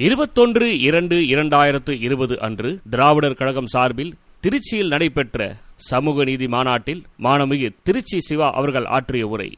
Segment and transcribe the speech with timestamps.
[0.00, 8.20] இருபத்தொன்று இரண்டு இரண்டாயிரத்து இருபது அன்று திராவிடர் கழகம் சார்பில் திருச்சியில் நடைபெற்ற சமூக நீதி மாநாட்டில் மாணமிகு திருச்சி
[8.20, 9.56] சிவா அவர்கள் ஆற்றிய உரை.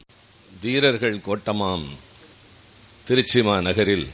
[0.59, 1.85] தீரர்கள் கோட்டமாம்
[3.03, 4.07] திருச்சி மாநகரில்.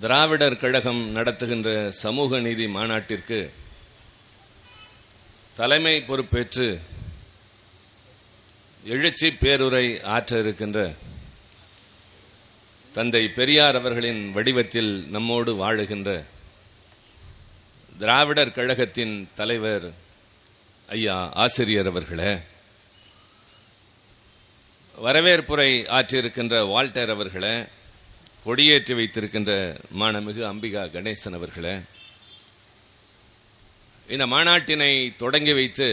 [0.00, 3.50] திராவிடர் கழகம் நடத்துகின்ற சமூக நீதி மாநாட்டிற்கு
[5.54, 6.80] தலைமை பொறுப்பேற்று
[8.84, 10.94] எழுச்சி பேருரை ஆற்ற இருக்கின்ற
[12.94, 16.10] தந்தை பெரியார் அவர்களின் வடிவத்தில் நம்மோடு வாழுகின்ற
[17.98, 19.86] திராவிடர் கழகத்தின் தலைவர்
[20.88, 22.32] ஐயா ஆசிரியர் அவர்களே
[24.98, 27.54] வரவேற்புரை ஆற்றியிருக்கின்ற வால்டர் அவர்களே
[28.44, 29.52] கொடியேற்றி வைத்திருக்கின்ற
[29.94, 31.74] மாணமிகு அம்பிகா கணேசன் அவர்களே
[34.08, 35.88] இந்த மாநாட்டினை தொடங்கி வைத்து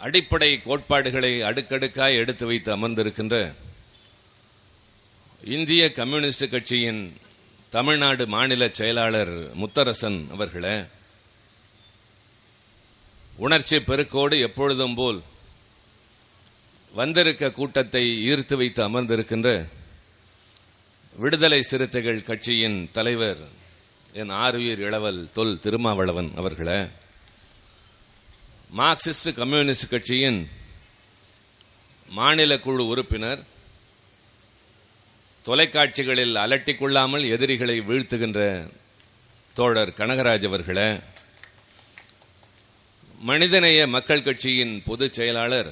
[0.00, 3.36] அடிப்படை கோட்பாடுகளை அடுக்கடுக்காய் எடுத்து வைத்து அமர்ந்திருக்கின்ற
[5.46, 7.02] இந்திய கம்யூனிஸ்ட் கட்சியின்
[7.72, 10.76] தமிழ்நாடு மாநில செயலாளர் முத்தரசன் அவர்களே
[13.38, 15.20] உணர்ச்சி பெருக்கோடு எப்பொழுதும் போல்
[16.94, 19.48] வந்திருக்க கூட்டத்தை ஈர்த்து வைத்து அமர்ந்திருக்கின்ற
[21.14, 23.42] விடுதலை சிறுத்தைகள் கட்சியின் தலைவர்
[24.14, 26.80] என் ஆறுயிர் இளவல் தொல் திருமாவளவன் அவர்களே
[28.72, 30.40] மார்க்சிஸ்ட் கம்யூனிஸ்ட் கட்சியின்
[32.08, 33.42] மாநில குழு உறுப்பினர்
[35.46, 38.40] தொலைக்காட்சிகளில் அலட்டிக்கொள்ளாமல் எதிரிகளை வீழ்த்துகின்ற
[39.56, 40.88] தோழர் கனகராஜ் அவர்களை
[43.20, 45.70] மனிதநேய மக்கள் கட்சியின் பொதுச் செயலாளர்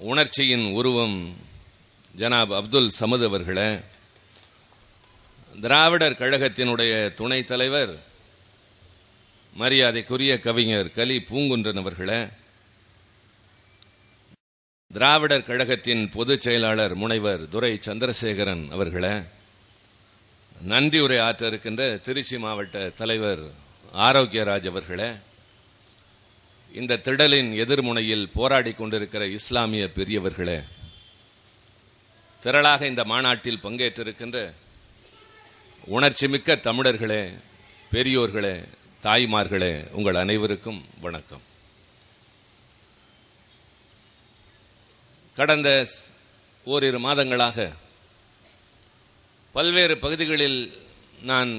[0.00, 1.16] உணர்ச்சியின் உருவம்
[2.14, 3.68] ஜனாப் அப்துல் சமது அவர்களை
[5.54, 7.94] திராவிடர் கழகத்தினுடைய துணைத் தலைவர்
[9.56, 12.20] மரியாதைக்குரிய கவிஞர் கலி பூங்குன்றன் அவர்களை
[14.92, 19.14] திராவிடர் கழகத்தின் பொதுச் செயலாளர் முனைவர் துரை சந்திரசேகரன் அவர்களே
[21.00, 23.42] உரை ஆற்ற இருக்கின்ற திருச்சி மாவட்ட தலைவர்
[24.00, 25.08] ஆரோக்கியராஜ் அவர்களே
[26.72, 30.58] இந்த திடலின் எதிர்முனையில் போராடி கொண்டிருக்கிற இஸ்லாமிய பெரியவர்களே
[32.42, 34.38] திரளாக இந்த மாநாட்டில் பங்கேற்றிருக்கின்ற
[35.88, 37.22] உணர்ச்சிமிக்க தமிழர்களே
[37.92, 38.54] பெரியோர்களே
[39.02, 41.44] தாய்மார்களே உங்கள் அனைவருக்கும் வணக்கம்.
[45.38, 45.68] கடந்த
[46.64, 47.58] ஓரிரு மாதங்களாக
[49.52, 50.58] பல்வேறு பகுதிகளில்
[51.22, 51.50] நான்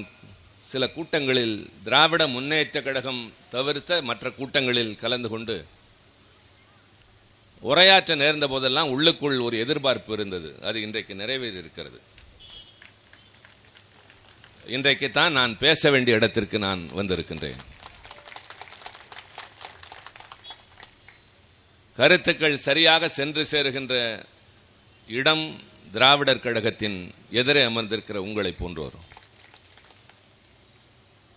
[0.60, 5.56] சில கூட்டங்களில் திராவிட முன்னேற்ற கழகம் தவிர்த்த மற்ற கூட்டங்களில் கலந்து கொண்டு
[7.62, 10.50] உரையாற்ற நேர்ந்த போதெல்லாம் உள்ளுக்குள் ஒரு எதிர்பார்ப்பு இருந்தது.
[10.62, 12.00] அது இன்றைக்கு நிறைவேறி இருக்கிறது.
[14.66, 17.60] இன்றைக்கு தான் நான் பேச வேண்டிய இடத்திற்கு நான் வந்திருக்கின்றேன்.
[21.98, 23.94] கருத்துக்கள் சரியாக சென்று சேருகின்ற
[25.08, 25.44] இடம்
[25.92, 26.98] திராவிடர் கழகத்தின்
[27.40, 28.96] எதிரே அமர்ந்திருக்கிற உங்களை போன்றோர்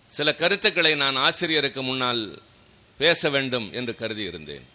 [0.09, 2.23] சில கருத்துக்களை நான் ஆசிரியருக்கு முன்னால்
[2.97, 4.65] பேச வேண்டும் என்று கருதி இருந்தேன்.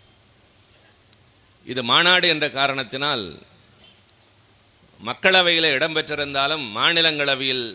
[1.64, 3.24] இது மாநாடு என்ற காரணத்தினால்
[5.08, 7.66] மக்களவையில் இடம்பெற்றிருந்தாலும் மாநிலங்களவையில்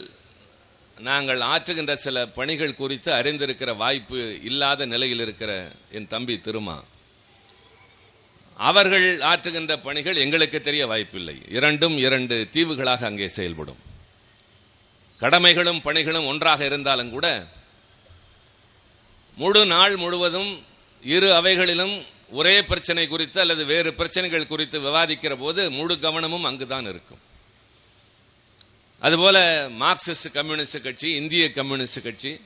[0.97, 5.51] நாங்கள் ஆற்றுகின்ற சில பணிகள் குறித்து அறிந்திருக்கிற வாய்ப்பு இல்லாத நிலையில் இருக்கிற
[5.91, 6.77] என் தம்பி திருமா.
[8.57, 11.41] அவர்கள் ஆற்றுகின்ற பணிகள் எங்களுக்கு தெரிய வாய்ப்பில்லை.
[11.49, 13.81] இரண்டும் இரண்டு தீவுகளாக அங்கே செயல்படும்.
[15.19, 17.47] கடமைகளும் பணிகளும் ஒன்றாக இருந்தாலும் கூட
[19.35, 20.65] முழு நாள் முழுவதும்
[21.01, 27.21] இரு அவைகளிலும் ஒரே பிரச்சனை குறித்து அல்லது வேறு பிரச்சனைகள் குறித்து விவாதிக்கிற போது முழு கவனமும் அங்குதான் இருக்கும்.
[28.99, 32.41] அதுபோல மார்க்சிஸ்ட் கம்யூனிஸ்ட் கட்சி இந்திய கம்யூனிஸ்ட் கட்சி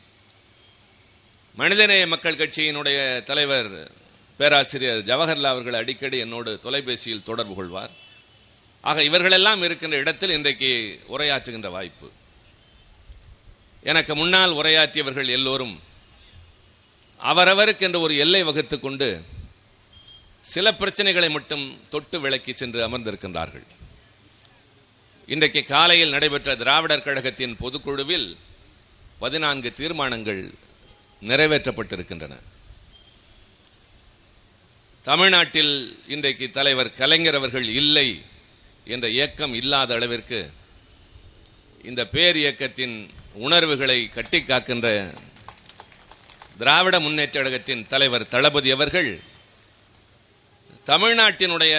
[1.56, 4.00] மனிதநேய மக்கள் கட்சியினுடைய தலைவர்
[4.41, 7.91] பேராசிரியர் ஜவஹர்லால் அவர்கள் அடிக்கடி என்னோடு தொலைபேசியில் தொடர்பு கொள்வார்.
[8.81, 10.69] ஆக இவர்களெல்லாம் இருக்கின்ற இடத்தில் இன்றைக்கு
[11.09, 12.07] உரையாற்றுகின்ற வாய்ப்பு.
[13.84, 15.81] எனக்கு முன்னால் உரையாற்றியவர்கள் எல்லோரும்
[17.24, 19.24] அவரவருக்கு என்ற ஒரு எல்லை வகுத்து கொண்டு
[20.41, 23.68] சில பிரச்சனைகளை மட்டும் தொட்டு விளக்கி சென்று அமர்ந்திருக்கின்றார்கள்.
[25.25, 28.38] இன்றைக்கு காலையில் நடைபெற்ற திராவிடர் கழகத்தின் பொதுக்குழுவில்
[29.19, 30.42] பதினான்கு தீர்மானங்கள்
[31.21, 32.36] நிறைவேற்றப்பட்டிருக்கின்றன.
[35.07, 35.74] தமிழ்நாட்டில்
[36.07, 38.09] இன்றைக்கு தலைவர் கலைஞர் அவர்கள் இல்லை
[38.86, 40.39] என்ற இயக்கம் இல்லாத அளவிற்கு
[41.89, 42.95] இந்த பேர் இயக்கத்தின்
[43.45, 44.88] உணர்வுகளை கட்டி காக்கின்ற
[46.57, 49.12] திராவிட முன்னேற்ற கழகத்தின் தலைவர் தளபதி அவர்கள்
[50.86, 51.74] தமிழ்நாட்டினுடைய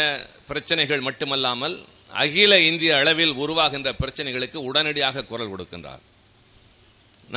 [0.51, 1.77] பிரச்சனைகள் மட்டுமல்லாமல்
[2.23, 6.03] அகில இந்திய அளவில் உருவாகின்ற பிரச்சனைகளுக்கு உடனடியாக குரல் கொடுக்கின்றார்.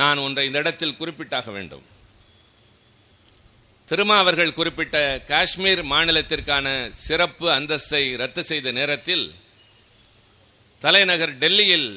[0.00, 1.84] நான் ஒன்றை இந்த இடத்தில் குறிப்பிட்டாக வேண்டும்.
[3.88, 9.34] திருமா அவர்கள் குறிப்பிட்ட காஷ்மீர் மாநிலத்திற்கான சிறப்பு அந்தஸ்தை ரத்து செய்த நேரத்தில்
[10.82, 11.90] தலைநகர் டெல்லியில்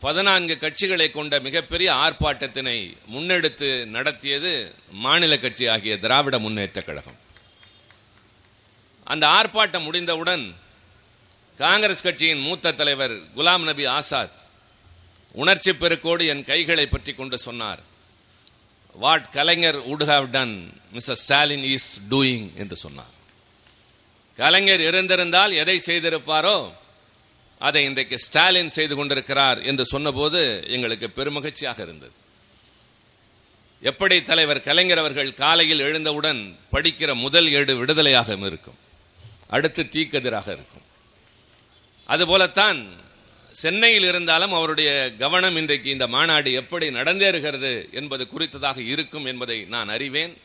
[0.00, 2.76] பதினான்கு கட்சிகளை கொண்ட மிகப்பெரிய ஆர்ப்பாட்டத்தினை
[3.12, 4.74] முன்னெடுத்து நடத்தியது
[5.04, 7.18] மாநில கட்சி ஆகிய திராவிட முன்னேற்ற கழகம்.
[9.04, 10.44] அந்த ஆர்ப்பாட்டம் முடிந்தவுடன்
[11.56, 14.36] காங்கிரஸ் கட்சியின் மூத்த தலைவர் குலாம் நபி ஆசாத்
[15.32, 17.82] உணர்ச்சி பெருக்கோடு என் கைகளை பற்றி கொண்டு சொன்னார்.
[18.94, 23.10] What Kalaignar would have done mister Stalin is doing என்று சொன்னார்.
[24.36, 26.72] கலைஞர் இருந்திருந்தால் எதை செய்திருப்பாரோ
[27.58, 32.12] அதை இன்றைக்கு ஸ்டாலின் செய்து கொண்டிருக்கிறார் என்று சொன்னபோது எங்களுக்கு பெருமகிழ்ச்சியாக இருந்தது.
[33.80, 38.78] எப்படி தலைவர் கலைஞர் அவர்கள் காலையில் எழுந்தவுடன் படிக்கிற முதல் ஏடு விடுதலையாக இருக்கும்.
[39.48, 40.82] அடுத்து தீக்கதிராக இருக்கும்.
[42.06, 43.01] அதுபோலத்தான்
[43.52, 50.36] சென்னையில் இருந்தாலும் அவருடைய கவனம் இன்றைக்கு இந்த மாநாடு எப்படி நடந்தேறுகிறது என்பது குறித்ததாக இருக்கும் என்பதை நான் அறிவேன்.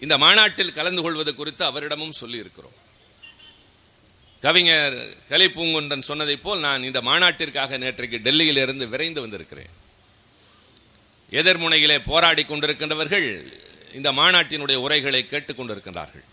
[0.00, 2.76] இந்த மாநாட்டில் கலந்து கொள்வது குறித்து அவரிடமும் சொல்லி இருக்கிறோம்
[4.40, 4.94] கவிஞர்
[5.28, 9.72] கலிப்பூங்குன்றன் சொன்னதைப் போல் நான் இந்த மாநாட்டிற்காக நேற்றைக்கு டெல்லியில் இருந்து விரைந்து வந்திருக்கிறேன்.
[11.30, 13.52] எதிர்முனையிலே போராடி கொண்டிருக்கின்றவர்கள்
[13.94, 16.24] இந்த மாநாட்டினுடைய உரைகளை கேட்டுக் கொண்டிருக்கிறார்கள்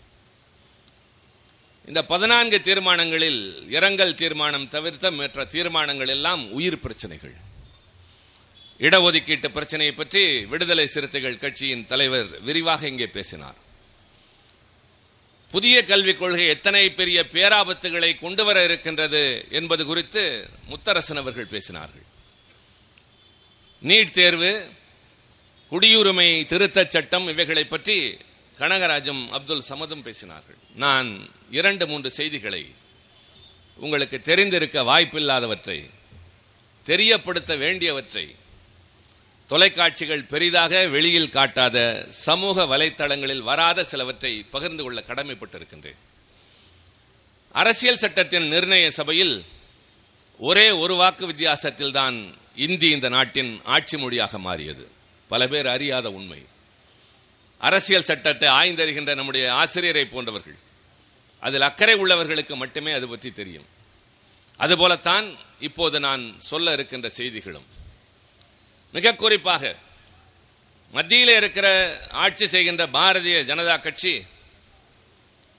[1.88, 7.34] இந்த பதினான்கு தீர்மானங்களில் இரங்கல் தீர்மானம் தவிர்த்த மற்ற தீர்மானங்கள் எல்லாம் உயிர் பிரச்சனைகள்.
[8.80, 10.22] இடஒதுக்கீட்டு பிரச்சனையை பற்றி
[10.52, 13.58] விடுதலை சிறுத்தைகள் கட்சியின் தலைவர் விரிவாக இங்கே பேசினார்.
[15.50, 20.22] புதிய கல்விக் கொள்கை எத்தனை பெரிய பேராபத்துகளை கொண்டு வர இருக்கின்றது என்பது குறித்து
[20.70, 22.06] முத்தரசன் அவர்கள் பேசினார்கள்.
[23.82, 24.52] நீட் தேர்வு
[25.72, 27.98] குடியுரிமை திருத்தச் சட்டம் இவைகளை பற்றி
[28.58, 30.58] கனகராஜும் அப்துல் சமதும் பேசினார்கள்.
[30.74, 31.08] நான்
[31.50, 32.74] இரண்டு மூன்று செய்திகளை
[33.76, 35.90] உங்களுக்கு தெரிந்திருக்க வாய்ப்பில்லாதவற்றை
[36.84, 38.36] தெரியப்படுத்த வேண்டியவற்றை
[39.46, 46.00] தொலைக்காட்சிகள் பெரிதாக வெளியில் காட்டாத சமூக வலைத்தளங்களில் வராத சிலவற்றை பகிர்ந்து கொள்ள கடமைப்பட்டிருக்கின்றேன்.
[47.52, 49.44] அரசியல் சட்டத்தின் நிர்ணய சபையில்
[50.38, 52.16] ஒரே ஒரு வாக்கு வித்தியாசத்தில் தான்
[52.54, 54.90] இந்தி இந்த நாட்டின் ஆட்சி மொழியாக மாறியது.
[55.28, 56.40] பல பேர் அறியாத உண்மை.
[57.58, 60.58] அரசியல் சட்டத்தை ஆய்ந்தறிகின்ற நம்முடைய ஆசிரியரை போன்றவர்கள்
[61.40, 63.66] அதில் அக்கறை உள்ளவர்களுக்கு மட்டுமே அது பற்றி தெரியும்.
[64.56, 67.66] அதுபோலத்தான் இப்போது நான் சொல்ல இருக்கின்ற செய்திகளும்.
[68.92, 69.76] மிக குறிப்பாக
[70.92, 74.24] மத்தியில் இருக்கிற ஆட்சி செய்கின்ற பாரதிய ஜனதா கட்சி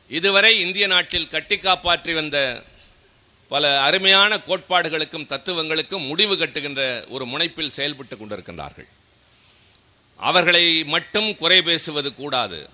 [0.07, 2.63] இதுவரை இந்திய நாட்டில் கட்டி காப்பாற்றி வந்த
[3.47, 8.87] பல அருமையான கோட்பாடுகளுக்கும் தத்துவங்களுக்கும் முடிவு கட்டுகின்ற ஒரு முனைப்பில் செயல்பட்டுக் கொண்டிருக்கின்றார்கள்.
[10.17, 12.69] அவர்களை மட்டும் குறை பேசுவது கூடாது.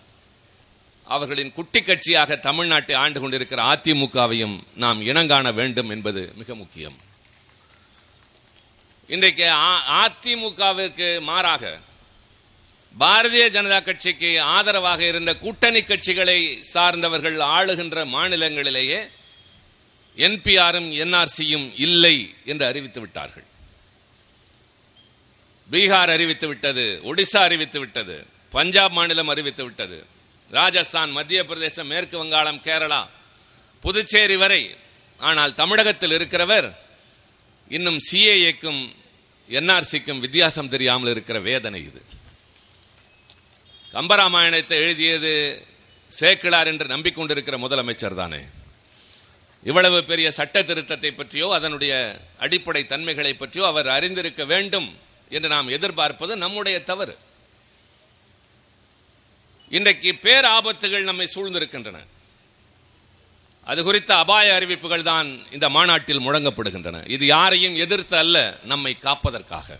[1.05, 6.97] அவர்களின் குட்டி கட்சியாக தமிழ்நாட்டை ஆண்டு கொண்டிருக்கிற அதிமுகவையும் நாம் இனங்காண வேண்டும் என்பது மிக முக்கியம்.
[9.07, 9.43] இன்றைக்கு
[10.03, 11.79] அதிமுகவிற்கு மாறாக
[12.99, 19.09] பாரதிய ஜனதா கட்சிக்கு ஆதரவாக இருந்த கூட்டணி கட்சிகளை சார்ந்தவர்கள் ஆளுகின்ற மாநிலங்களிலேயே
[20.15, 23.43] என்பிஆரும் என்ஆர்சியும் இல்லை என்று அறிவித்து விட்டார்கள்.
[25.71, 28.15] பீகார் அறிவித்து விட்டது ஒடிசா அறிவித்து விட்டது
[28.49, 29.97] பஞ்சாப் மாநிலம் அறிவித்து விட்டது
[30.51, 33.01] ராஜஸ்தான் மத்திய பிரதேசம் மேற்கு வங்காளம் கேரளா
[33.83, 34.63] புதுச்சேரி வரை.
[35.19, 36.67] ஆனால் தமிழகத்தில் இருக்கிறவர்
[37.69, 38.81] இன்னும் சிஏஏக்கும்
[39.49, 42.01] என்ஆர்சிக்கும் வித்தியாசம் தெரியாமல் இருக்கிற வேதனை இது.
[43.93, 45.31] கம்பராமாயணத்தை எழுதியது
[46.07, 48.41] சேக்கிழார் என்று நம்பிக்கொண்டிருக்கிற முதலமைச்சர் தானே.
[49.63, 51.93] இவ்வளவு பெரிய சட்ட திருத்தத்தை பற்றியோ அதனுடைய
[52.37, 54.89] அடிப்படை தன்மைகளை பற்றியோ அவர் அறிந்திருக்க வேண்டும்.
[55.31, 57.17] என்று நாம் எதிர்பார்ப்பது நம்முடைய தவறு.
[59.69, 61.99] இன்றைக்கு பேராபத்துகள் நம்மை சூழ்ந்திருக்கின்றன.
[63.65, 67.09] அது குறித்த அபாய அறிவிப்புகள் தான் இந்த மாநாட்டில் முழங்கப்படுகின்றன.
[67.09, 69.79] இது யாரையும் எதிர்த்து அல்ல நம்மை காப்பதற்காக.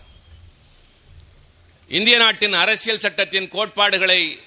[1.88, 4.40] இந்திய நாட்டின் அரசியல் சட்டத்தின் கோட்பாடுகளை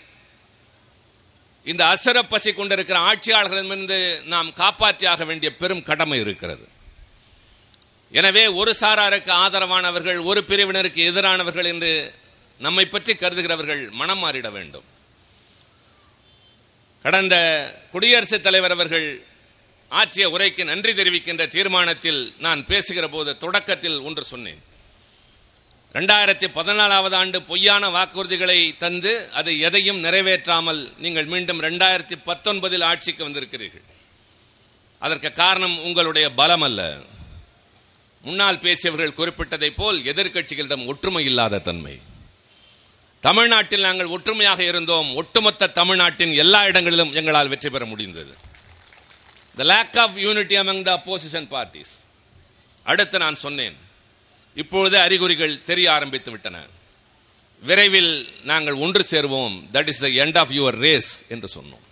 [1.64, 6.68] இந்த அசர பசி கொண்டிருக்கிற ஆட்சியாளர்களிடமிருந்து நாம் காப்பாற்றியாக வேண்டிய பெரும் கடமை இருக்கிறது.
[8.20, 11.92] எனவே ஒரு சாராருக்கு ஆதரவானவர்கள் ஒரு பிரிவினருக்கு எதிரானவர்கள் என்று
[12.60, 14.86] நம்மை பற்றி கருதுகிறவர்கள் மனம் மாறிட வேண்டும்.
[17.06, 17.36] கடந்த
[17.94, 19.08] குடியரசுத் தலைவர் அவர்கள்
[19.92, 24.62] ஆற்றிய உரைக்கு நன்றி தெரிவிக்கின்ற தீர்மானத்தில் நான் பேசுகிற போது தொடக்கத்தில் ஒன்று சொன்னேன்.
[25.96, 33.86] இரண்டாயிரத்தி பதினாலாவது ஆண்டு பொய்யான வாக்குறுதிகளை தந்து அது எதையும் நிறைவேற்றாமல் நீங்கள் மீண்டும் இரண்டாயிரத்தி பத்தொன்பதில் ஆட்சிக்கு வந்திருக்கிறீர்கள்.
[35.02, 36.82] அதற்கு காரணம் உங்களுடைய பலம் அல்ல
[38.26, 41.96] முன்னால் பேசியவர்கள் குறிப்பிட்டதை போல் எதிர்க்கட்சிகளிடம் ஒற்றுமை இல்லாத தன்மை.
[43.22, 45.16] தமிழ்நாட்டில் நாங்கள் ஒற்றுமையாக இருந்தோம்.
[45.16, 48.34] ஒட்டுமொத்த தமிழ்நாட்டின் எல்லா இடங்களிலும் எங்களால் வெற்றி பெற முடிந்தது.
[49.56, 51.94] The lack of unity among the opposition parties
[52.84, 53.78] அடுத்து நான் சொன்னேன்.
[54.56, 56.58] இப்பொழுது அறிகுறிகள் தெரிய ஆரம்பித்து விட்டன.
[57.62, 58.14] விரைவில்
[58.44, 59.56] நாங்கள் ஒன்று சேருவோம்.
[59.74, 61.84] That is the end of your race என்று சொன்னோம்.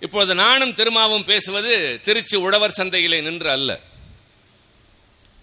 [0.00, 3.80] இப்பொழுது நானும் திருமாவும் பேசுவது திருச்சி உழவர் சந்தையிலே நின்று அல்ல.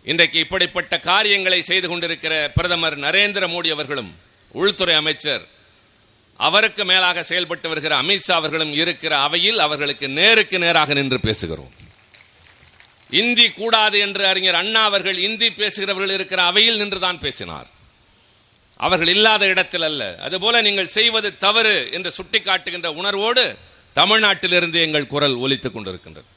[0.05, 4.15] இன்றைக்கு இப்படிப்பட்ட காரியங்களை செய்து கொண்டிருக்கிற பிரதமர் நரேந்திர மோடி அவர்களும்
[4.51, 5.47] உள்துறை அமைச்சர்
[6.37, 11.73] அவருக்கு மேலாக செயல்பட்டு வருகிற அமித்ஷா அவர்களும் இருக்கிற அவையில் அவர்களுக்கு நேருக்கு நேராக நின்று பேசுகிறோம்.
[13.09, 17.69] இந்தி கூடாது என்று அறிஞர் அண்ணா அவர்கள் இந்தி பேசுகிறவர்கள் இருக்கிற அவையில் நின்றுதான் பேசினார்.
[18.77, 20.17] அவர்கள் இல்லாத இடத்தில் அல்ல.
[20.19, 23.57] அதுபோல நீங்கள் செய்வது தவறு என்று சுட்டிக்காட்டுகின்ற உணர்வோடு
[23.95, 26.29] தமிழ்நாட்டிலிருந்து எங்கள் குரல் ஒலித்துக் கொண்டிருக்கின்றது.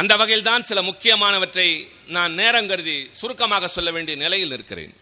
[0.00, 1.68] அந்த வகையில் தான் சில முக்கியமானவற்றை
[2.16, 4.94] நான் நேரம் கருதி சுருக்கமாக சொல்ல வேண்டிய நிலையில் இருக்கிறேன்.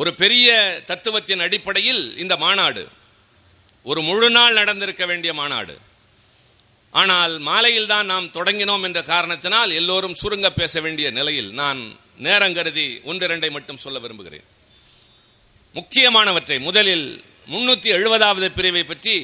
[0.00, 0.48] ஒரு பெரிய
[0.90, 2.84] தத்துவத்தின் அடிப்படையில் இந்த மாநாடு
[3.90, 5.74] ஒரு முழு நாள் நடந்திருக்க வேண்டிய மாநாடு.
[7.00, 11.80] ஆனால் மாலையில் தான் நாம் தொடங்கினோம் என்ற காரணத்தினால் எல்லோரும் சுருங்க பேச வேண்டிய நிலையில் நான்
[12.26, 14.48] நேரம் கருதி ஒன்று இரண்டை மட்டும் சொல்ல விரும்புகிறேன்.
[15.74, 17.06] முக்கியமானவற்றை முதலில்
[17.52, 19.16] முன்னூற்றி எழுபதாவது பிரிவை பற்றி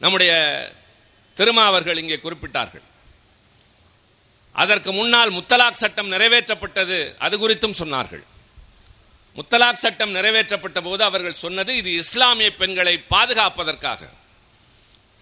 [0.00, 0.32] நம்முடைய
[1.36, 2.86] திருமா அவர்கள் இங்கே குறிப்பிட்டார்கள்.
[4.62, 8.24] அதற்கு முன்னால் முத்தலாக் சட்டம் நிறைவேற்றப்பட்டது அது குறித்தும் சொன்னார்கள்.
[9.36, 14.02] முத்தலாக் சட்டம் நிறைவேற்றப்பட்ட போது அவர்கள் சொன்னது இது இஸ்லாமிய பெண்களை பாதுகாப்பதற்காக.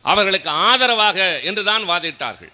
[0.05, 2.53] அவர்களுக்கு ஆதரவாக என்றுதான் வாதிட்டார்கள்.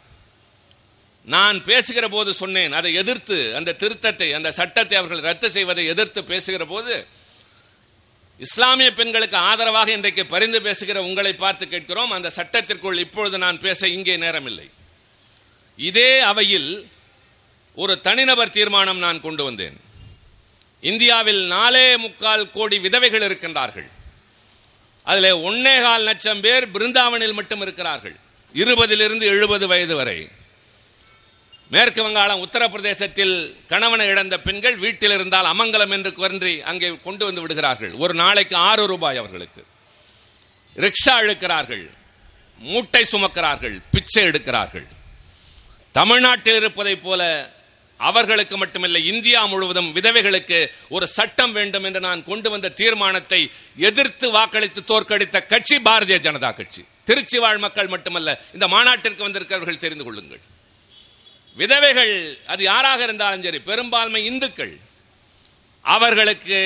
[1.26, 6.64] நான் பேசுகிற போது சொன்னேன் அதை எதிர்த்து அந்த திருத்தத்தை அந்த சட்டத்தை அவர்கள் ரத்து செய்வதை எதிர்த்து பேசுகிற
[6.72, 6.94] போது
[8.40, 14.16] இஸ்லாமிய பெண்களுக்கு ஆதரவாக இன்றைக்கு பரிந்து பேசுகிற உங்களை பார்த்து கேட்கிறோம் அந்த சட்டத்திற்குள் இப்பொழுது நான் பேச இங்கே
[14.24, 14.68] நேரமில்லை.
[15.78, 16.90] இதே அவையில்
[17.74, 19.80] ஒரு தனிநபர் தீர்மானம் நான் கொண்டு வந்தேன்.
[20.80, 23.90] இந்தியாவில் நாலே முக்கால் கோடி விதவைகள் இருக்கின்றார்கள்.
[25.04, 28.16] அதில் ஒன்னேகால் லட்சம் பேர் பிருந்தாவனில் மட்டும் இருக்கிறார்கள்.
[28.54, 30.28] இருபதிலிருந்து எழுபது வயது வரை.
[31.70, 37.92] மேற்கு வங்காளம் உத்தரப்பிரதேசத்தில் கணவனை இழந்த பெண்கள் வீட்டில் இருந்தால் அமங்கலம் என்று கூறி அங்கே கொண்டு வந்து விடுகிறார்கள்.
[37.92, 39.64] ஒரு நாளைக்கு ஆறு ரூபாய் அவர்களுக்கு.
[40.76, 41.90] ரிக்ஷா இழுக்கிறார்கள்.
[42.58, 43.82] மூட்டை சுமக்கிறார்கள்.
[43.90, 44.86] பிச்சை எடுக்கிறார்கள்.
[45.94, 47.22] தமிழ்நாட்டில் இருப்பதைப் போல
[48.00, 50.58] அவர்களுக்கு மட்டுமில்லை இந்தியா முழுவதும் விதவைகளுக்கு
[50.96, 53.40] ஒரு சட்டம் வேண்டும் என்று நான் கொண்டு வந்த தீர்மானத்தை
[53.88, 56.82] எதிர்த்து வாக்களித்து தோற்கடித்த கட்சி பாரதிய ஜனதா கட்சி.
[57.08, 60.42] திருச்சி வாழ் மக்கள் மட்டுமல்ல இந்த மாநாட்டிற்கு வந்திருக்கிறவர்கள் தெரிந்து கொள்ளுங்கள்.
[61.56, 62.12] விதவைகள்
[62.52, 64.74] அது யாராக இருந்தாலும் சரி பெரும்பான்மை இந்துக்கள்
[65.84, 66.58] அவர்களுக்கு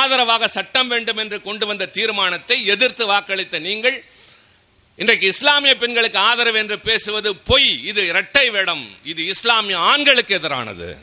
[0.00, 3.98] ஆதரவாக சட்டம் வேண்டும் என்று கொண்டு வந்த தீர்மானத்தை எதிர்த்து வாக்களித்த நீங்கள்
[4.98, 7.84] இன்றைக்கு இஸ்லாமிய பெண்களுக்கு ஆதரவு என்று பேசுவது பொய்.
[7.84, 8.90] இது இரட்டை வேடம்.
[9.04, 10.98] இது இஸ்லாமிய ஆண்களுக்கு எதிரானது.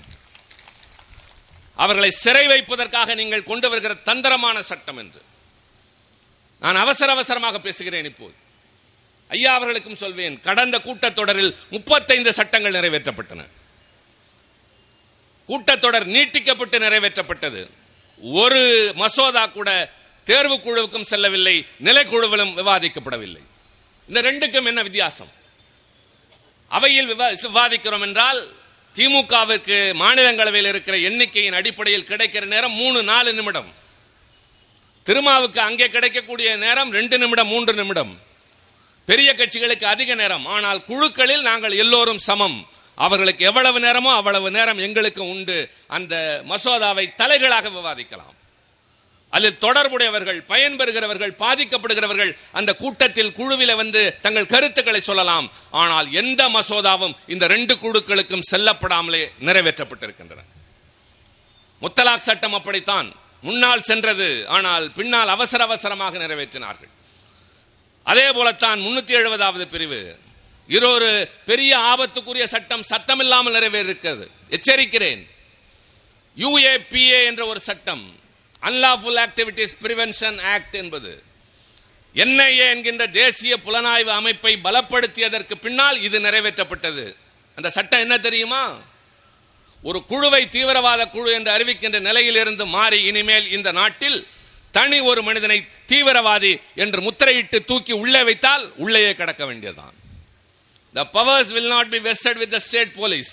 [1.75, 5.21] அவர்களை சிறை வைப்பதற்காக நீங்கள் கொண்டு வருகிற தந்திரமான சட்டம் என்று.
[6.59, 8.33] நான் அவசர அவசரமாக பேசுகிறேன் இப்போது.
[9.27, 13.47] ஐயா அவர்களுக்கும் சொல்வேன் கடந்த கூட்டத்தொடரில் முப்பத்தைந்து சட்டங்கள் நிறைவேற்றப்பட்டன.
[15.47, 17.69] கூட்டத்தொடர் நீட்டிக்கப்பட்டு நிறைவேற்றப்பட்டது.
[18.21, 19.91] ஒரு மசோதா கூட
[20.23, 23.43] தேர்வு குழுவுக்கும் செல்லவில்லை நிலைக்குழுவிலும் விவாதிக்கப்படவில்லை.
[24.07, 25.31] இந்த ரெண்டுக்கும் என்ன வித்தியாசம்?
[26.67, 28.39] அவையில் விவாதிக்கிறோம் என்றால்
[28.95, 33.73] திமுகவிற்கு மாநிலங்களவையில் இருக்கிற எண்ணிக்கையின் அடிப்படையில் கிடைக்கிற நேரம் மூணு நாலு நிமிடம்.
[35.03, 38.13] திருமாவுக்கு அங்கே கிடைக்கக்கூடிய நேரம் ரெண்டு நிமிடம் மூன்று நிமிடம்.
[39.05, 40.45] பெரிய கட்சிகளுக்கு அதிக நேரம்.
[40.45, 42.57] ஆனால் குழுக்களில் நாங்கள் எல்லோரும் சமம்.
[42.95, 45.57] அவர்களுக்கு எவ்வளவு நேரமோ அவ்வளவு நேரம் எங்களுக்கு உண்டு.
[45.87, 46.15] அந்த
[46.49, 48.35] மசோதாவை தலைகளாக விவாதிக்கலாம்.
[49.29, 55.51] அதில் தொடர்புடையவர்கள் பயன்பெறுகிறவர்கள் பாதிக்கப்படுகிறவர்கள் அந்த கூட்டத்தில் குழுவில வந்து தங்கள் கருத்துக்களை சொல்லலாம்.
[55.71, 60.43] ஆனால் எந்த மசோதாவும் இந்த ரெண்டு குழுக்களுக்கும் செல்லப்படாமலே நிறைவேற்றப்பட்டிருக்கின்றன.
[61.81, 63.13] முத்தலாக் சட்டம் அப்படித்தான்.
[63.41, 66.91] முன்னால் சென்றது ஆனால் பின்னால் அவசர அவசரமாக நிறைவேற்றினார்கள்.
[68.03, 70.17] அதே போலத்தான் முன்னூத்தி எழுபதாவது பிரிவு.
[70.67, 74.27] இன்னொரு பெரிய ஆபத்துக்குரிய சட்டம் சத்தமில்லாமல் நிறைவேறிருக்கிறது.
[74.49, 75.27] எச்சரிக்கிறேன்.
[76.37, 78.23] யுஏபிஏ என்ற ஒரு சட்டம்
[78.67, 81.23] அன்லாஃபுல் ஆக்டிவிட்டிஸ் பிரிவென்ஷன் ஆக்ட் என்பது
[82.15, 87.15] என்ஐஏ என்கின்ற தேசிய புலனாய்வு அமைப்பை பலப்படுத்தியதற்கு பின்னால் இது நிறைவேற்றப்பட்டது.
[87.55, 88.81] அந்த சட்டம் என்ன தெரியுமா?
[89.81, 94.27] ஒரு குழுவை தீவிரவாத குழு என்று அறிவிக்கின்ற நிலையில் இருந்து மாறி இனிமேல் இந்த நாட்டில்
[94.71, 99.93] தனி ஒரு மனிதனை தீவிரவாதி என்று முத்திரையிட்டு தூக்கி உள்ளே வைத்தால் உள்ளேயே கிடக்க வேண்டியதுதான்.
[100.93, 103.31] The powers will not be vested with the state police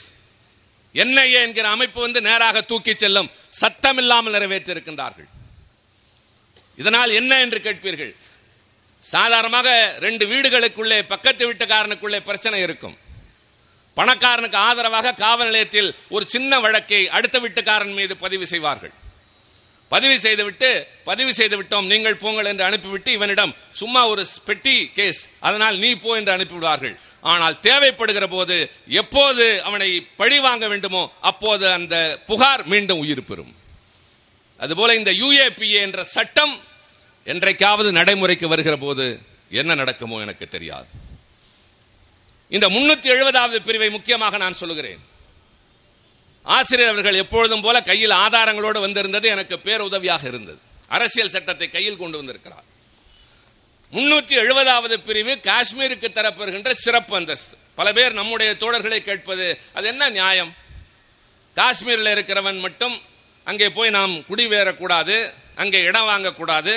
[0.95, 3.31] NIA என்கிற அமைப்பு வந்து நேராக தூக்கி செல்லும்
[3.61, 5.29] சட்டம் இல்லாமல் நிறைவேற்றிருக்கின்றார்கள்
[6.81, 8.13] இதனால் என்ன என்று கேட்பீர்கள்?
[9.03, 9.69] சாதாரணமாக
[10.07, 12.97] ரெண்டு வீடுகளுக்குள்ளே பக்கத்து வீட்டுக்காரனுக்குள்ளே பிரச்சனை இருக்கும்.
[13.97, 18.93] பணக்காரனுக்கு ஆதரவாக காவல் நிலையத்தில் ஒரு சின்ன வழக்கை அடுத்த வீட்டுக்காரன் மீது பதிவு செய்வார்கள்.
[19.91, 20.69] பதிவு செய்துவிட்டு
[21.09, 26.11] பதிவு செய்து விட்டோம் நீங்கள் போங்கள் என்று அனுப்பிவிட்டு இவனிடம் சும்மா ஒரு பெட்டி கேஸ் அதனால் நீ போ
[26.21, 26.95] என்று அனுப்பிவிடுவார்கள்.
[27.23, 28.57] ஆனால் தேவைப்படுகிற போது
[29.03, 29.89] எப்போது அவனை
[30.21, 33.55] பழி வாங்க வேண்டுமோ அப்போது அந்த புகார் மீண்டும் உயிர் பெறும்.
[34.61, 36.55] அதுபோல இந்த யூஏபிஏ என்ற சட்டம்
[37.27, 39.07] என்றைக்காவது நடைமுறைக்கு வருகிற போது
[39.51, 40.89] என்ன நடக்குமோ எனக்கு தெரியாது.
[42.49, 45.03] இந்த முன்னூத்தி எழுபதாவது பிரிவை முக்கியமாக நான் சொல்லுகிறேன்.
[46.45, 50.61] ஆசிரியர் அவர்கள் எப்பொழுதும் போல கையில் ஆதாரங்களோடு வந்திருந்தது எனக்கு பேருதவியாக இருந்தது.
[50.89, 52.67] அரசியல் சட்டத்தை கையில் கொண்டு வந்திருக்கிறார்.
[53.93, 57.57] முன்னூத்தி எழுபதாவது பிரிவு காஷ்மீருக்கு தரப்பெறுகின்ற சிறப்பு அந்தஸ்து.
[57.75, 60.55] பல பேர் நம்முடைய தோழர்களை கேட்பது அது என்ன நியாயம்?
[61.57, 63.03] காஷ்மீரில் இருக்கிறவன் மட்டும்
[63.45, 65.17] அங்கே போய் நாம் குடிவேறக்கூடாது
[65.55, 66.75] அங்கே இடம் வாங்கக்கூடாது.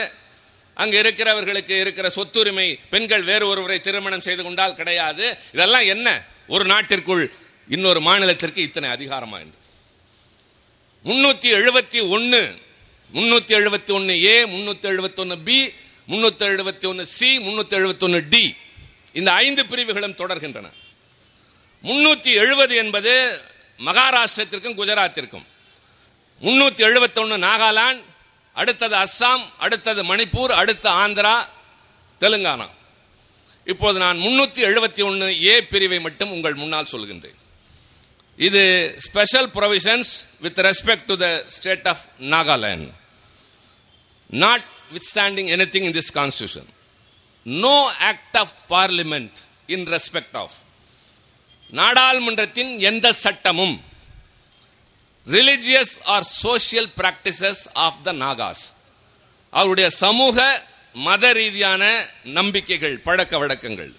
[0.73, 5.37] அங்கே இருக்கிறவர்களுக்கு இருக்கிற சொத்துரிமை பெண்கள் வேறு ஒருவரை திருமணம் செய்து கொண்டால் கிடையாது.
[5.53, 6.07] இதெல்லாம் என்ன?
[6.47, 7.31] ஒரு நாட்டிற்குள்
[7.69, 9.59] இன்னொரு மாநிலத்திற்கு இத்தனை அதிகாரமா என்று.
[11.05, 12.63] முன்னூத்தி எழுபத்தி ஒன்னு
[13.13, 15.73] முன்னூத்தி எழுபத்தி ஒன்னு ஏ முன்னூத்தி எழுபத்தி ஒன்னு பி
[16.07, 18.55] முன்னூத்தி எழுபத்தி ஒன்னு சி முன்னூத்தி எழுபத்தி ஒன்னு டி
[19.13, 20.67] இந்த ஐந்து பிரிவுகளும் தொடர்கின்றன.
[21.83, 23.41] முன்னூத்தி எழுபது என்பது
[23.77, 25.45] மகாராஷ்டிரத்திற்கும் குஜராத்திற்கும்.
[26.41, 28.03] முன்னூத்தி எழுபத்தி ஒன்னு நாகாலாந்து
[28.53, 31.47] அடுத்தது அஸ்ஸாம் அடுத்தது மணிப்பூர் அடுத்து ஆந்திரா
[32.19, 32.69] தெலுங்கானா.
[33.65, 37.39] இப்போது நான் முன்னூத்தி எழுபத்தி ஒன்னு ஏ பிரிவை மட்டும் உங்கள் முன்னால் சொல்கின்றேன்.
[38.37, 42.91] இது special provisions with respect to the state of Nagaland
[45.09, 45.93] notwithstanding in this constitution.
[45.93, 46.69] This constitution
[47.45, 47.75] no
[48.09, 49.37] act of Parliament
[49.67, 50.55] in respect of
[51.73, 53.75] நாடாளுமன்றத்தின் எந்த சட்டமும்
[55.27, 58.63] religious or social practices of the Nagas
[59.53, 60.37] அவருடைய சமூக
[60.95, 61.83] மத ரீதியான
[62.31, 63.93] நம்பிக்கைகள் பழக்க வழக்கங்கள்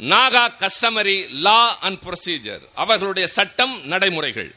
[0.00, 4.50] Naga customary law and procedure அவர்களுடைய சட்டம் நடைமுறைகள்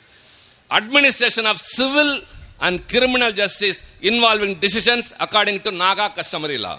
[0.72, 2.14] administration of civil
[2.60, 6.76] and criminal justice involving decisions according to Naga customary law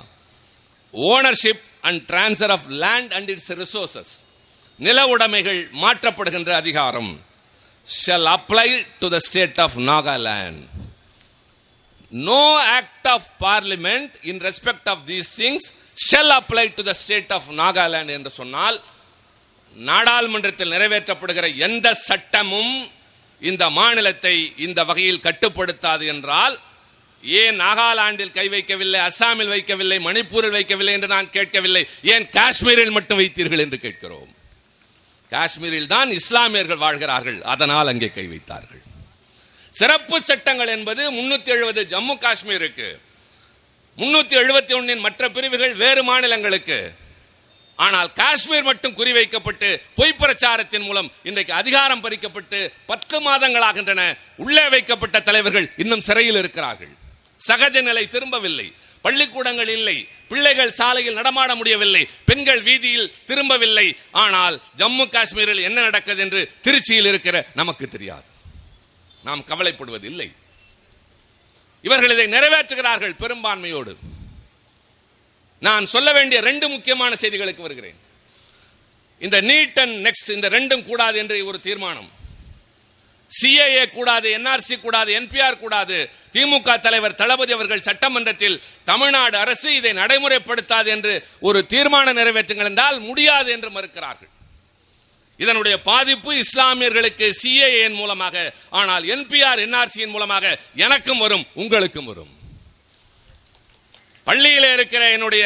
[0.95, 4.13] ownership and transfer of land and its resources
[4.81, 7.13] நில உடைமைகள் மாற்றப்படுகின்ற அதிகாரம்
[7.87, 8.69] shall apply
[8.99, 10.63] to the state of Nagaland
[12.13, 12.43] no
[12.77, 15.69] act of Parliament in respect of these things
[16.07, 18.77] shall apply to the state of Nagaland என்று சொன்னால்
[19.77, 22.75] நாடாளுமன்றத்தில் நிறைவேற்றப்படுகிற எந்த சட்டமும்
[23.41, 26.57] இந்த மாநிலத்தை இந்த வகையில் கட்டுப்படுத்தாது என்றால்
[27.25, 31.83] ஏன் நாகாலாந்தில் கை வைக்கவில்லை அஸ்ஸாமில் வைக்கவில்லை மணிப்பூரில் வைக்கவில்லை என்று நான் கேட்கவில்லை?
[32.03, 34.31] ஏன் காஷ்மீரில் மட்டும் வைத்தீர்கள் என்று கேட்கிறோம்?
[35.31, 38.83] காஷ்மீரில் தான் இஸ்லாமியர்கள் வாழ்கிறார்கள் அதனால் அங்கே கை வைத்தார்கள்.
[39.75, 42.89] சிறப்பு சட்டங்கள் என்பது முன்னூத்தி எழுபது ஜம்மு காஷ்மீருக்கு
[43.99, 46.79] முன்னூத்தி எழுபத்தி ஒன்னின் மற்ற பிரிவுகள் வேறு மாநிலங்களுக்கு.
[47.77, 54.17] ஆனால் காஷ்மீர் மட்டும் குறிவைக்கப்பட்டு பொய் பிரச்சாரத்தின் மூலம் இன்றைக்கு அதிகாரம் பறிக்கப்பட்டு பத்து மாதங்களாகின்றன.
[54.37, 56.89] உள்ளே வைக்கப்பட்ட தலைவர்கள் இன்னும் சிறையில் இருக்கிறார்கள்.
[57.49, 58.73] சகஜ நிலை திரும்பவில்லை.
[59.03, 60.09] பள்ளிக்கூடங்கள் இல்லை.
[60.29, 62.09] பிள்ளைகள் சாலையில் நடமாட முடியவில்லை.
[62.25, 63.97] பெண்கள் வீதியில் திரும்பவில்லை.
[64.11, 68.25] ஆனால் ஜம்மு காஷ்மீரில் என்ன நடக்கிறது என்று திருச்சியில் இருக்கிற நமக்கு தெரியாது.
[69.23, 70.33] நாம் கவலைப்படுவதில்லை.
[71.83, 73.97] இவர்கள் இதை நிறைவேற்றுகிறார்கள் பெரும்பான்மையோடு.
[75.63, 77.99] நான் சொல்ல வேண்டிய ரெண்டு முக்கியமான செய்திகளுக்கு வருகிறேன்.
[79.21, 82.11] இந்த நீட் அண்ட் நெக்ஸ்ட் இந்த ரெண்டும் கூடாது என்று ஒரு தீர்மானம்.
[83.31, 86.11] சிஏஏ கூடாது என்ஆர்சி கூடாது என்பிஆர் கூடாது.
[86.35, 93.53] திமுக தலைவர் தளபதி அவர்கள் சட்டமன்றத்தில் தமிழ்நாடு அரசு இதை நடைமுறைப்படுத்தாது என்று ஒரு தீர்மானம் நிறைவேற்றுங்கள் என்றால் முடியாது
[93.53, 94.31] என்று மறுக்கிறார்கள்.
[95.39, 102.36] இதனுடைய பாதிப்பு இஸ்லாமியர்களுக்கு சிஏஏன் மூலமாக ஆனால் என்பிஆர் என்ஆர்சியின் மூலமாக எனக்கும் வரும் உங்களுக்கும் வரும்.
[104.29, 105.45] பள்ளியில் இருக்கிற என்னுடைய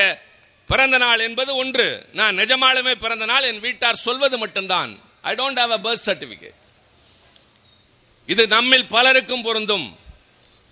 [0.71, 1.87] பிறந்த நாள் என்பது ஒன்று.
[2.13, 4.93] நான் நிஜமாலுமே பிறந்த நாள் என் வீட்டார் சொல்வது மட்டும்தான்.
[5.29, 6.59] I don't have a birth certificate
[8.27, 9.87] இது நம்மில் பலருக்கும் பொருந்தும்.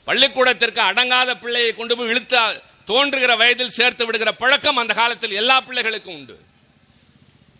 [0.05, 6.17] பள்ளிக்கூடத்திற்கு அடங்காத பிள்ளையை கொண்டு போய் இழுத்து தோன்றுகிற வயதில் சேர்த்து விடுகிற பழக்கம் அந்த காலத்தில் எல்லா பிள்ளைகளுக்கும்
[6.19, 6.37] உண்டு.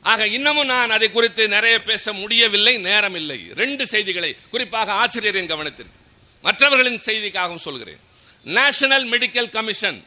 [0.03, 5.99] ஆக இன்னமும் நான் அதை குறித்து நிறைய பேச முடியவில்லை நேரம் இல்லை ரெண்டு செய்திகளை குறிப்பாக ஆசிரியரின் கவனத்திற்கு.
[6.43, 8.01] மற்றவர்களின் செய்திக்காகவும் சொல்கிறேன்.
[8.59, 9.99] நேஷனல் மெடிக்கல் கமிஷன்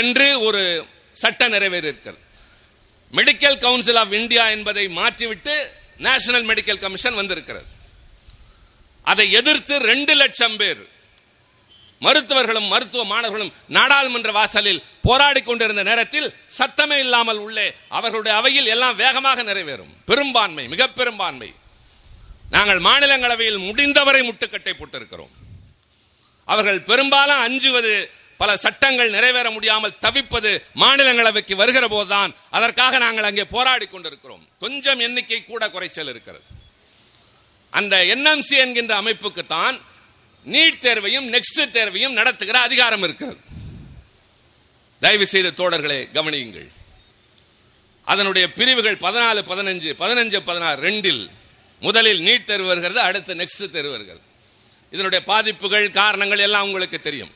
[0.00, 0.62] என்று ஒரு
[1.12, 2.20] சட்ட நிறைவேறியிருக்கிறது.
[3.12, 5.54] மெடிக்கல் கவுன்சில் ஆஃப் இந்தியா என்பதை மாற்றிவிட்டு
[5.98, 7.64] நேஷனல் மெடிக்கல் கமிஷன் வந்திருக்கிறது.
[9.02, 10.82] அதை எதிர்த்து ரெண்டு லட்சம் பேர்
[12.00, 19.42] மருத்துவர்களும் மருத்துவ மாணவர்களும் நாடாளுமன்ற வாசலில் போராடி கொண்டிருந்த நேரத்தில் சத்தமே இல்லாமல் உள்ளே அவர்களுடைய அவையில் எல்லாம் வேகமாக
[19.42, 19.92] நிறைவேறும்.
[20.04, 21.50] பெரும்பான்மை மிக பெரும்பான்மை.
[22.50, 25.32] நாங்கள் மாநிலங்களவையில் முடிந்தவரை முட்டுக்கட்டை போட்டிருக்கிறோம்.
[26.44, 32.34] அவர்கள் பெரும்பாலும் அஞ்சுவது பல சட்டங்கள் நிறைவேற முடியாமல் தவிப்பது மாநிலங்களவைக்கு வருகிற போதுதான்.
[32.50, 34.48] அதற்காக நாங்கள் அங்கே போராடி கொண்டிருக்கிறோம்.
[34.58, 36.44] கொஞ்சம் எண்ணிக்கை கூட குறைச்சல் இருக்கிறது.
[37.70, 39.80] அந்த என்எம்சி என்கின்ற அமைப்புக்கு தான்
[40.46, 43.38] நீட் தேர்வையும் நெக்ஸ்ட் தேர்வையும் நடத்துகிற அதிகாரம் இருக்கிறது.
[45.00, 46.68] தயவு செய்த தோழர்களை கவனியுங்கள்.
[48.04, 51.28] அதனுடைய பிரிவுகள் பதினாலு பதினஞ்சு பதினஞ்சு பதினாறு ரெண்டில்
[51.80, 54.20] முதலில் நீட் தேர்வு வருகிறது அடுத்து நெக்ஸ்ட் தேர்வு வருகிறது.
[54.90, 57.32] இதனுடைய பாதிப்புகள் காரணங்கள் எல்லாம் உங்களுக்கு தெரியும்.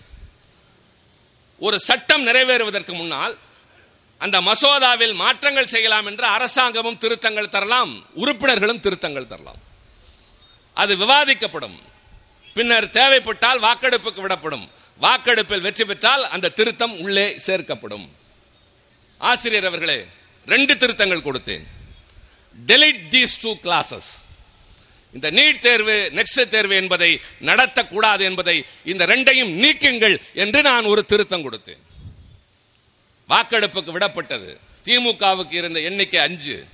[1.59, 3.39] ஒரு சட்டம் நிறைவேறுவதற்கு முன்னால்
[4.19, 9.61] அந்த மசோதாவில் மாற்றங்கள் செய்யலாம் என்று அரசாங்கமும் திருத்தங்கள் தரலாம் உறுப்பினர்களும் திருத்தங்கள் தரலாம்.
[10.75, 11.79] அது விவாதிக்கப்படும்.
[12.55, 14.71] பின்னர் தேவைப்பட்டால் வாக்கெடுப்புக்கு விடப்படும்.
[15.01, 18.09] வாக்கெடுப்பில் வெற்றி பெற்றால் அந்த திருத்தம் உள்ளே சேர்க்கப்படும்.
[19.19, 20.07] ஆசிரியர் அவர்களே
[20.47, 21.65] ரெண்டு திருத்தங்கள் கொடுத்தேன்.
[22.67, 24.11] டெலிட் தீஸ் டூ கிளாசஸ்
[25.17, 31.45] இந்த நீட் தேர்வு நெக்ஸ்ட் தேர்வு என்பதை நடத்தக்கூடாது என்பதை இந்த ரெண்டையும் நீக்குங்கள் என்று நான் ஒரு திருத்தம்
[31.45, 31.83] கொடுத்தேன்.
[33.29, 34.57] வாக்கெடுப்புக்கு விடப்பட்டது.
[34.85, 36.67] திமுகவுக்கு இருந்த எண்ணிக்கை அஞ்சு.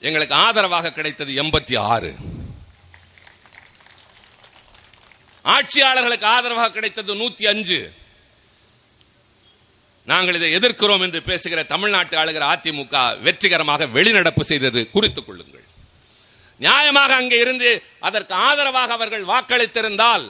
[0.00, 2.14] எங்களுக்கு ஆதரவாக கிடைத்தது எண்பத்தி ஆறு.
[5.44, 7.92] ஆட்சியாளர்களுக்கு ஆதரவாக கிடைத்தது நூத்தி அஞ்சு.
[10.04, 15.64] நாங்கள் இதை எதிர்க்கிறோம் என்று பேசுகிற தமிழ்நாட்டு ஆளுகிற அதிமுக வெற்றிகரமாக வெளிநடப்பு செய்தது குறித்துக் கொள்ளுங்கள்.
[16.60, 20.26] நியாயமாக அங்கே இருந்து அதற்கு ஆதரவாக அவர்கள் வாக்களித்திருந்தால்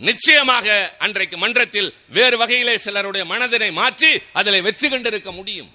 [0.00, 5.70] நிச்சயமாக அன்றைக்கு மன்றத்தில் வேறு வகையிலே சிலருடைய மனதினை மாற்றி அதில் வெற்றி கண்டிருக்க முடியும்.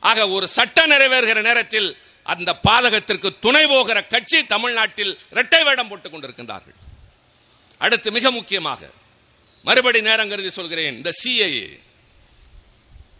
[0.00, 1.88] ஆக ஒரு சட்டம் நிறைவேறுகிற நேரத்தில்
[2.22, 6.78] அந்த பாதகத்திற்கு துணை போகிற கட்சி தமிழ்நாட்டில் இரட்டை வேடம் போட்டுக் கொண்டிருக்கின்றார்கள்.
[7.78, 8.90] அடுத்து மிக முக்கியமாக
[9.66, 11.66] மறுபடி நேரம் கருதி சொல்கிறேன் இந்த சிஏஏ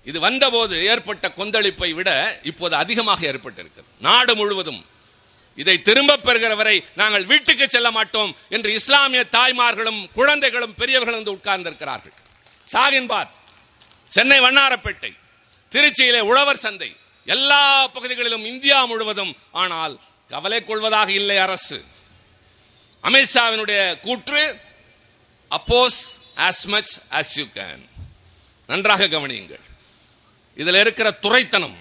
[0.05, 2.11] இது வந்தபோது ஏற்பட்ட கொந்தளிப்பை விட
[2.51, 3.89] இப்போது அதிகமாக ஏற்பட்டிருக்கிறது.
[4.01, 4.83] நாடு முழுவதும்
[5.57, 12.17] இதை திரும்ப பெறுகிற வரை நாங்கள் வீட்டுக்கு செல்ல மாட்டோம் என்று இஸ்லாமிய தாய்மார்களும் குழந்தைகளும் பெரியவர்களும் வந்து உட்கார்ந்திருக்கிறார்கள்.
[12.73, 13.33] சாகின்பாத்
[14.17, 15.13] சென்னை வண்ணாரப்பேட்டை
[15.73, 16.91] திருச்சியிலே உழவர் சந்தை
[17.25, 19.33] எல்லா பகுதிகளிலும் இந்தியா முழுவதும்.
[19.53, 19.95] ஆனால்
[20.29, 21.79] கவலை கொள்வதாக இல்லை அரசு.
[23.05, 24.43] அமித்ஷாவினுடைய கூற்று
[25.57, 26.01] oppose
[26.49, 27.85] as much as you can
[28.67, 29.65] நன்றாக கவனியுங்கள்.
[30.57, 31.77] இதில் இருக்கிற துறைத்தனம்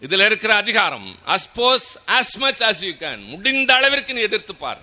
[0.00, 1.18] இதில் இருக்கிற அதிகாரம்.
[1.26, 4.82] Oppose as much as you can முடிந்த அளவிற்கு நீ எதிர்த்து பார்.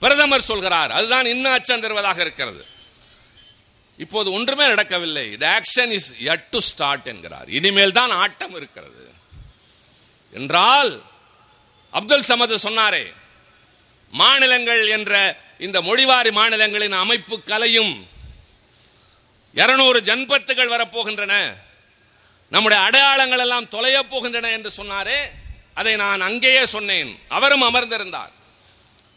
[0.00, 2.66] பிரதமர் சொல்கிறார் அதுதான் இன்னும் அச்சம் தருவதாக இருக்கிறது.
[3.96, 5.36] இப்போது ஒன்றுமே நடக்கவில்லை.
[5.36, 7.48] The action is yet to start என்கிறார்.
[7.48, 9.12] இனிமேல் தான் ஆட்டம் இருக்கிறது.
[10.32, 11.02] என்றால்
[11.90, 13.12] அப்துல் சமது சொன்னாரே
[14.10, 18.08] மாநிலங்கள் என்ற இந்த மொழிவாரி மாநிலங்களின் அமைப்பு கலையும்
[19.54, 21.34] இருநூறு ஜன்பத்துகள் வரப்போகின்றன.
[22.50, 25.18] நம்முடைய அடையாளங்கள் எல்லாம் தொலைய போகின்றன என்று சொன்னாரே
[25.74, 27.18] அதை நான் அங்கேயே சொன்னேன்.
[27.28, 28.32] அவரும் அமர்ந்திருந்தார்.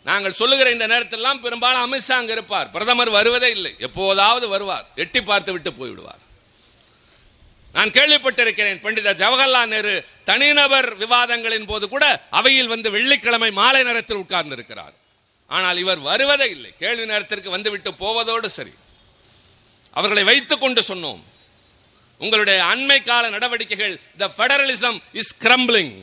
[0.04, 2.70] நாங்கள் சொல்லுகிற இந்த நேரத்திலெல்லாம் பெரும்பாலும் அமித்ஷா அங்கே இருப்பார்.
[2.70, 3.76] பிரதமர் வருவதே இல்லை.
[3.80, 4.86] எப்போதாவது வருவார்.
[4.96, 6.24] எட்டி பார்த்து விட்டு போய்விடுவார்.
[7.74, 14.94] நான் கேள்விப்பட்டிருக்கிறேன் பண்டித ஜவஹர்லால் நேரு தனிநபர் விவாதங்களின் போது கூட அவையில் வந்து வெள்ளிக்கிழமை மாலை நேரத்தில் உட்கார்ந்திருக்கிறார்.
[15.48, 16.74] ஆனால் இவர் வருவதே இல்லை.
[16.80, 18.74] கேள்வி நேரத்திற்கு வந்துவிட்டு போவதோடு சரி.
[19.98, 21.22] அவர்களை வைத்துக் கொண்டு சொன்னோம்.
[22.24, 25.96] உங்களுடைய அண்மை கால நடவடிக்கைகள் the federalism is crumbling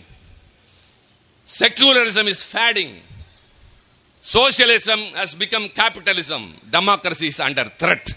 [1.60, 2.94] secularism is fading
[4.32, 8.10] socialism has become capitalism democracy is under threat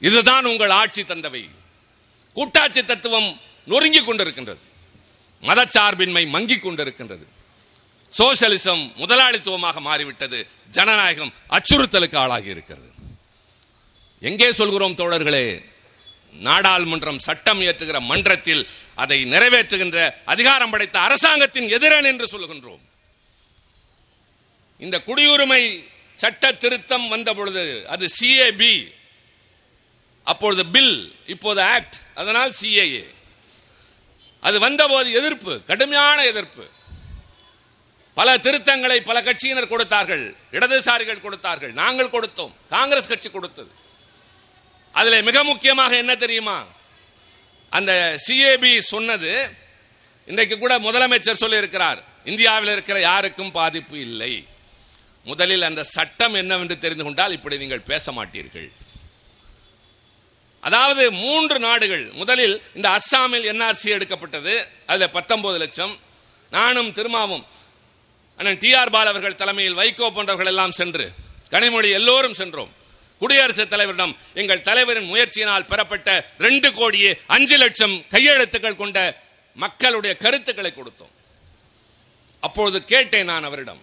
[0.00, 1.44] இதுதான் உங்கள் ஆட்சி தந்தவை.
[2.34, 4.64] கூட்டாட்சி தத்துவம் நொறுங்கிக் கொண்டிருக்கின்றது.
[5.42, 7.26] மதச்சார்பின்மை மங்கிக் கொண்டிருக்கின்றது.
[8.18, 10.40] சோசியலிசம் முதலாளித்துவமாக மாறிவிட்டது.
[10.70, 12.90] ஜனநாயகம் அச்சுறுத்தலுக்கு ஆளாகி இருக்கிறது.
[14.20, 15.46] எங்கே சொல்கிறோம் தோழர்களே?
[16.34, 22.82] நாடாளுமன்றம் சட்டம் இயற்றுகிற மன்றத்தில் அதை நிறைவேற்றுகின்ற அதிகாரம் படைத்த அரசாங்கத்தின் எதிரன் என்று சொல்லுகின்றோம்.
[24.78, 25.62] இந்த குடியுரிமை
[26.14, 28.74] சட்ட திருத்தம் வந்த பொழுது அது சிஏபி
[30.22, 33.04] அப்பொழுது பில் இப்போது ஆக்ட் அதனால் சிஏஏ
[34.40, 36.64] அது வந்தபோது எதிர்ப்பு கடுமையான எதிர்ப்பு.
[38.14, 43.70] பல திருத்தங்களை பல கட்சியினர் கொடுத்தார்கள் இடதுசாரிகள் கொடுத்தார்கள் நாங்கள் கொடுத்தோம் காங்கிரஸ் கட்சி கொடுத்தது.
[44.98, 46.58] அதுல மிக முக்கியமாக என்ன தெரியுமா?
[47.76, 47.92] அந்த
[48.26, 49.32] சிஏபி சொன்னது
[50.30, 54.34] இன்றைக்கு கூட முதலமைச்சர் சொல்லியிருக்கிறார் இந்தியாவில் இருக்கிற யாருக்கும் பாதிப்பு இல்லை.
[55.30, 58.68] முதலில் அந்த சட்டம் என்னவென்று தெரிந்து கொண்டால் இப்படி நீங்கள் பேச மாட்டீர்கள்.
[60.68, 64.54] அதாவது மூன்று நாடுகள் முதலில் இந்த அஸ்ஸாமில் என்ஆர்சி எடுக்கப்பட்டது
[64.90, 65.94] அதுல பத்தொன்பது லட்சம்.
[66.56, 67.44] நானும் திருமாவும்
[68.38, 71.06] அண்ணன் டி ஆர் பால் அவர்கள் தலைமையில் வைகோ போன்றவர்கள் எல்லாம் சென்று
[71.54, 72.72] கனிமொழி எல்லோரும் சென்றோம்.
[73.18, 79.22] குடியரசுத் தலைவரிடம் எங்கள் தலைவரின் முயற்சியினால் பெறப்பட்ட ரெண்டு கோடியே அஞ்சு லட்சம் கையெழுத்துக்கள் கொண்ட
[79.54, 81.12] மக்களுடைய கருத்துக்களை கொடுத்தோம்.
[82.40, 83.82] அப்பொழுது கேட்டேன் நான் அவரிடம்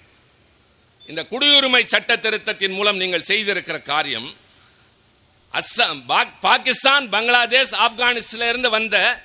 [1.08, 4.36] இந்த குடியுரிமை சட்ட திருத்தத்தின் மூலம் நீங்கள் செய்திருக்கிற காரியம்
[5.54, 9.24] அஸ்ஸாம் பாக்- பாகிஸ்தான் பங்களாதேஷ் ஆப்கானிஸ்திலிருந்து வந்த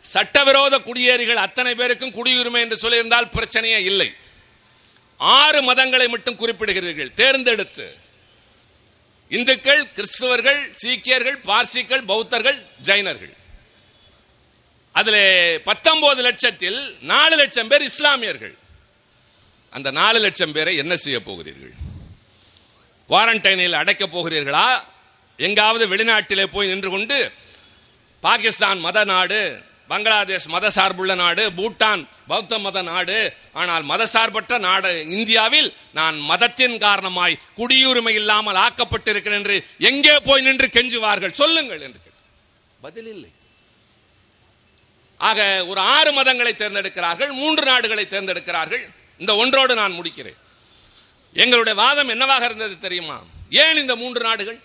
[0.00, 4.14] சட்டவிரோத குடியேறிகள் அத்தனை பேருக்கும் குடியுரிமை என்று சொல்லியிருந்தால் பிரச்சனையே இல்லை.
[5.16, 7.98] ஆறு மதங்களை மட்டும் குறிப்பிடுகிறீர்கள் தேர்ந்தெடுத்து.
[9.36, 13.34] இந்துக்கள் கிறிஸ்தவர்கள் சீக்கியர்கள் பார்சிகள் பௌத்தர்கள் ஜைனர்கள்.
[14.98, 15.16] அதுல
[15.64, 16.80] பத்தொன்பது லட்சத்தில்
[17.12, 18.54] நாலு லட்சம் பேர் இஸ்லாமியர்கள்.
[19.76, 21.74] அந்த நாலு லட்சம் பேரை என்ன செய்ய போகிறீர்கள்?
[23.08, 24.68] குவாரண்டைனில் அடைக்கப் போகிறீர்களா?
[25.38, 27.18] எங்காவது வெளிநாட்டிலே போய் நின்று கொண்டு
[28.20, 29.40] பாகிஸ்தான் மத நாடு
[29.90, 33.18] பங்களாதேஷ் மத சார்புள்ள நாடு பூட்டான் பௌத்த மத நாடு.
[33.60, 35.68] ஆனால் மதசார்பற்ற நாடு இந்தியாவில்
[35.98, 39.56] நான் மதத்தின் காரணமாய் குடியுரிமை இல்லாமல் ஆக்கப்பட்டிருக்கிறேன் என்று
[39.90, 41.38] எங்கே போய் நின்று கெஞ்சுவார்கள்?
[41.42, 42.00] சொல்லுங்கள் என்று
[42.86, 43.30] பதில் இல்லை.
[45.28, 48.82] ஆக ஒரு ஆறு மதங்களை தேர்ந்தெடுக்கிறார்கள் மூன்று நாடுகளை தேர்ந்தெடுக்கிறார்கள்.
[49.22, 50.38] இந்த ஒன்றோடு நான் முடிக்கிறேன்.
[51.42, 53.16] எங்களுடைய வாதம் என்னவாக இருந்தது தெரியுமா?
[53.62, 54.58] ஏன் இந்த மூன்று நாடுகள்?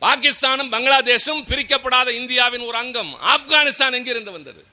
[0.00, 4.64] பாகிஸ்தானும் பங்களாதேஷும் பிரிக்கப்படாத இந்தியாவின் ஒரு அங்கம் ஆப்கானிஸ்தான் எங்கிருந்து வந்தது?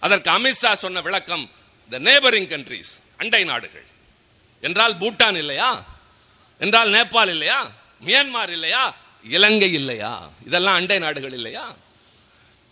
[0.00, 1.50] அதற்கு அமித்ஷா சொன்ன விளக்கம்
[1.90, 3.84] த நேபரிங் கண்ட்ரீஸ் அண்டை நாடுகள்.
[4.60, 5.84] என்றால் பூட்டான் இல்லையா?
[6.58, 7.70] என்றால் நேபாள் இல்லையா?
[8.04, 8.94] மியான்மார் இல்லையா?
[9.24, 10.28] இலங்கை இல்லையா?
[10.46, 11.74] இதெல்லாம் அண்டை நாடுகள் இல்லையா?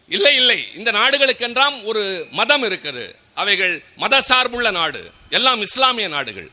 [0.09, 0.75] இல்லை இல்லை.
[0.75, 3.15] இந்த நாடுகளுக்கென்றாம் ஒரு மதம் இருக்குது.
[3.35, 5.13] அவைகள் மத சார்புள்ள நாடு.
[5.31, 6.51] எல்லாம் இஸ்லாமிய நாடுகள்.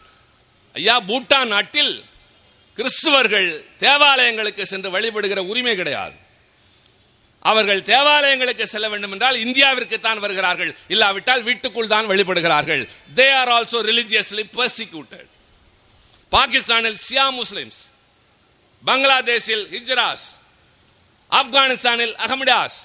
[0.74, 2.06] ஐயா பூட்டான் நாட்டில்
[2.78, 3.50] கிறிஸ்துவர்கள்
[3.86, 6.16] தேவாலயங்களுக்கு சென்று வழிபடுகிற உரிமை கிடையாது.
[7.52, 10.72] அவர்கள் தேவாலயங்களுக்கு செல்ல வேண்டும் என்றால் இந்தியாவிற்கு தான் வருகிறார்கள்.
[10.94, 12.84] இல்லாவிட்டால் வீட்டுக்குள் தான் வழிபடுகிறார்கள்.
[13.20, 15.30] They are also religiously persecuted
[16.36, 17.82] பாகிஸ்தானில் சியா முஸ்லிம்ஸ்
[18.84, 20.26] பங்களாதேஷில் ஹிஜ்ராஸ்
[21.32, 22.80] ஆப்கானிஸ்தானில் அகமடாஸ்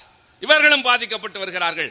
[0.45, 1.89] இவர்களும் பாதிக்கப்பட்டு வருகிறார்கள்.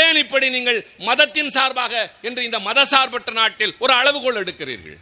[0.00, 0.78] ஏன் இப்படி நீங்கள்
[1.08, 1.94] மதத்தின் சார்பாக
[2.28, 4.98] என்று இந்த மத சார்பற்ற நாட்டில் ஒரு அளவுகோல் எடுக்கிறீர்கள்?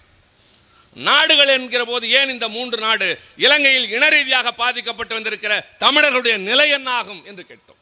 [0.95, 6.91] நாடுகள் என்கிற போது ஏன் இந்த மூன்று நாடு இலங்கையில் இன ரீதியாக பாதிக்கப்பட்டு வந்திருக்கிற தமிழர்களுடைய நிலை என்ன
[6.91, 7.81] ஆகும் என்று கேட்டோம்.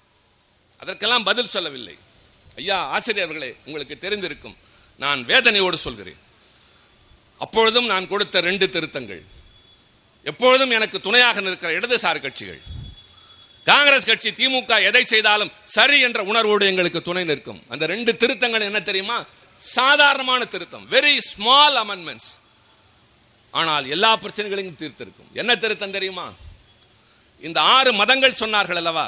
[0.78, 1.98] அதற்கெல்லாம் பதில் சொல்லவில்லை.
[2.56, 4.56] ஐயா ஆசிரியர்களே உங்களுக்கு தெரிந்திருக்கும்.
[4.96, 6.18] நான் வேதனையோடு சொல்கிறேன்.
[7.38, 9.22] அப்பொழுதும் நான் கொடுத்த ரெண்டு திருத்தங்கள்.
[10.24, 12.60] எப்பொழுதும் எனக்கு துணையாக நிற்கிற இடதுசாரி கட்சிகள்.
[13.64, 17.62] காங்கிரஸ் கட்சி திமுக எதை செய்தாலும் சரி என்ற உணர்வோடு எங்களுக்கு துணை நிற்கும்.
[17.68, 19.24] அந்த ரெண்டு திருத்தங்கள் என்ன தெரியுமா?
[19.56, 20.90] சாதாரணமான திருத்தம்.
[20.90, 22.40] வெரி ஸ்மால் அமெண்ட்மெண்ட்ஸ்
[23.52, 25.30] ஆனால் எல்லா பிரச்சனைகளையும் தீர்த்திருக்கும்.
[25.32, 26.26] என்ன திருத்தம் தெரியுமா?
[27.40, 29.06] இந்த ஆறு மதங்கள் சொன்னார்கள் அல்லவா?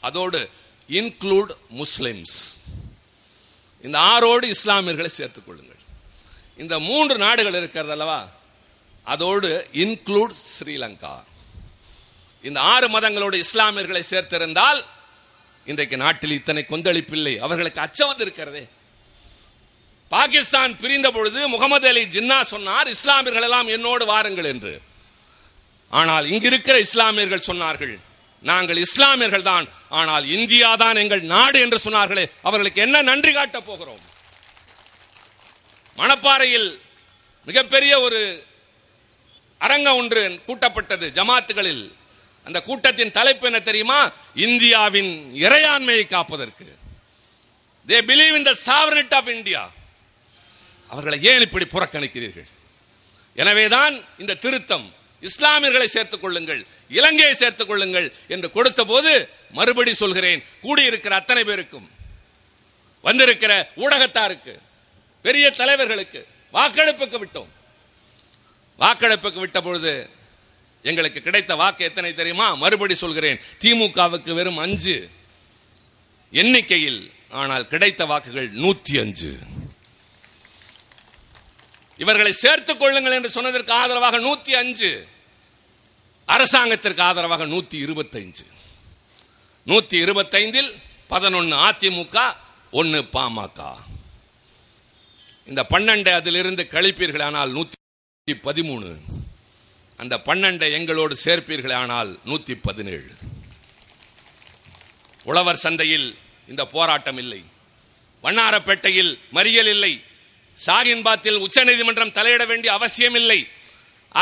[0.00, 0.50] அதோடு
[0.88, 2.38] இன்க்ளூட் முஸ்லிம்ஸ்
[3.82, 5.82] இந்த ஆறோடு இஸ்லாமியர்களை சேர்த்துக் கொள்ளுங்கள்.
[6.56, 8.28] இந்த மூன்று நாடுகள் இருக்கிறது அல்லவா?
[9.04, 11.14] அதோடு இன்க்ளூட் ஸ்ரீலங்கா.
[12.42, 14.80] இந்த ஆறு மதங்களோடு இஸ்லாமியர்களை சேர்த்திருந்தால்
[15.64, 17.34] இன்றைக்கு நாட்டில் இத்தனை கொந்தளிப்பில்லை.
[17.36, 18.68] அவர்களுக்கு அச்சம் வந்து இருக்கிறதே
[20.14, 24.72] பாகிஸ்தான் பிரிந்த பொழுது முகமது அலி ஜின்னா சொன்னார் இஸ்லாமியர்கள் எல்லாம் என்னோடு வாருங்கள் என்று.
[26.00, 27.94] ஆனால் இங்கிருக்கிற இஸ்லாமியர்கள் சொன்னார்கள்
[28.50, 29.66] நாங்கள் இஸ்லாமியர்கள் தான்
[29.98, 34.02] ஆனால் இந்தியா தான் எங்கள் நாடு என்று சொன்னார்களே அவர்களுக்கு என்ன நன்றி காட்டப் போகிறோம்?
[35.98, 36.68] மணப்பாறையில்
[37.48, 38.20] மிகப்பெரிய ஒரு
[39.60, 41.84] அரங்கம் ஒன்று கூட்டப்பட்டது ஜமாத்துகளில்.
[42.46, 44.00] அந்த கூட்டத்தின் தலைப்பு என்ன தெரியுமா?
[44.46, 45.12] இந்தியாவின்
[45.44, 46.66] இறையாண்மையை காப்பதற்கு.
[47.88, 49.62] They believe in the sovereignty of India
[50.88, 52.48] அவர்களை ஏன் இப்படி புறக்கணிக்கிறீர்கள்?
[53.34, 54.94] எனவேதான் இந்த திருத்தம்.
[55.22, 61.90] இஸ்லாமியர்களை சேர்த்துக் கொள்ளுங்கள் இலங்கையை சேர்த்துக் கொள்ளுங்கள் என்று கொடுத்த போது மறுபடி சொல்கிறேன் கூடியிருக்கிற அத்தனை பேருக்கும்
[63.00, 64.58] வந்திருக்கிற ஊடகத்தாருக்கு
[65.22, 67.50] பெரிய தலைவர்களுக்கு வாக்கெடுப்புக்கு விட்டோம்.
[68.78, 70.10] வாக்கெடுப்புக்கு விட்ட பொழுது
[70.82, 72.54] எங்களுக்கு கிடைத்த வாக்கு எத்தனை தெரியுமா?
[72.54, 75.08] மறுபடி சொல்கிறேன் திமுகவுக்கு வெறும் அஞ்சு.
[76.30, 79.38] எண்ணிக்கையில் ஆனால் கிடைத்த வாக்குகள் நூத்தி அஞ்சு.
[81.96, 85.06] இவர்களை சேர்த்துக் கொள்ளுங்கள் என்று சொன்னதற்கு ஆதரவாக நூத்தி அஞ்சு.
[86.26, 88.44] அரசாங்கத்திற்கு ஆதரவாக நூத்தி இருபத்தைந்து.
[89.66, 90.74] நூத்தி இருபத்தைந்தில்
[91.10, 92.36] பதினொன்னு அதிமுக
[92.70, 93.76] ஒன்னு பாமக.
[95.46, 98.96] இந்த பன்னெண்டு அதிலிருந்து கழிப்பீர்கள் ஆனால் நூத்தி பதிமூணு.
[99.96, 103.10] அந்த பன்னெண்டை எங்களோடு சேர்ப்பீர்கள் ஆனால் நூத்தி பதினேழு.
[105.24, 107.44] உழவர் சந்தையில் இந்த போராட்டம் இல்லை.
[108.22, 110.02] வண்ணாரப்பேட்டையில் மறியல் இல்லை.
[110.58, 113.40] ஷாகின்பாத்தில் உச்சநீதிமன்றம் தலையிட வேண்டிய அவசியம் இல்லை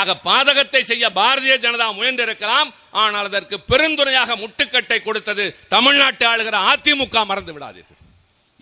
[0.00, 2.68] ஆக பாதகத்தை செய்ய பாரதிய ஜனதா முயன்றிருக்கலாம்.
[3.02, 8.00] ஆனால் அதற்கு பெருந்துணையாக முட்டுக்கட்டை கொடுத்தது தமிழ்நாட்டு ஆளுகிற அதிமுக மறந்து விடாதீர்கள்.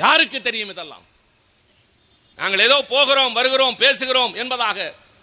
[0.03, 1.05] யாருக்கு தெரியும் இதெல்லாம்?
[2.39, 4.79] நாங்கள் ஏதோ போகிறோம் வருகிறோம் பேசுகிறோம் என்பதாக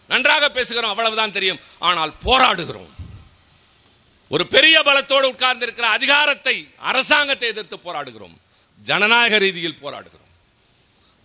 [0.10, 1.60] நன்றாக பேசுகிறோம் அவ்வளவுதான் தெரியும்.
[1.90, 2.92] ஆனால் போராடுகிறோம்.
[4.32, 6.56] ஒரு பெரிய பலத்தோடு உட்கார்ந்து இருக்கிற அதிகாரத்தை
[6.92, 8.36] அரசாங்கத்தை எதிர்த்து போராடுகிறோம்.
[8.80, 10.27] ஜனநாயக ரீதியில் போராடுகிறோம்.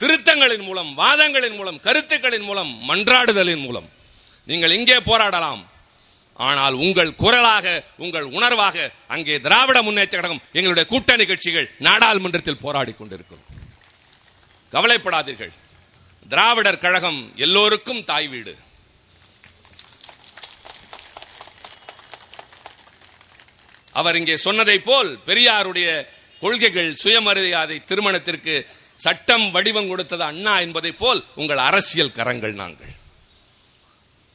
[0.03, 3.89] திருத்தங்களின் மூலம் வாதங்களின் மூலம் கருத்துக்களின் மூலம் மன்றாடுதலின் மூலம்.
[4.49, 5.63] நீங்கள் இங்கே போராடலாம்.
[6.49, 7.67] ஆனால் உங்கள் குரலாக
[8.05, 8.77] உங்கள் உணர்வாக
[9.15, 13.49] அங்கே திராவிட முன்னேற்ற கழகம் எங்களுடைய கூட்டணி கட்சிகள் நாடாளுமன்றத்தில் போராடி கொண்டிருக்கிறோம்
[14.73, 15.53] கவலைப்படாதீர்கள்.
[16.33, 18.55] திராவிடர் கழகம் எல்லோருக்கும் தாய் வீடு.
[24.01, 25.89] அவர் இங்கே சொன்னதை போல் பெரியாருடைய
[26.43, 28.55] கொள்கைகள் சுயமரியாதை திருமணத்திற்கு
[29.03, 32.87] சட்டம் வடிவம் கொடுத்தது அண்ணா என்பதை போல் உங்கள் அரசியல் கரங்கள் நாங்கள்.